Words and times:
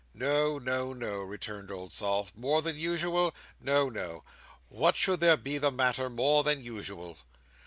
"No, 0.15 0.57
no, 0.57 0.93
no," 0.93 1.19
returned 1.19 1.69
Old 1.69 1.93
Sol. 1.93 2.27
"More 2.35 2.63
than 2.63 2.75
usual? 2.75 3.35
No, 3.59 3.87
no. 3.87 4.23
What 4.67 4.95
should 4.95 5.19
there 5.19 5.37
be 5.37 5.59
the 5.59 5.69
matter 5.69 6.09
more 6.09 6.43
than 6.43 6.59
usual?" 6.59 7.19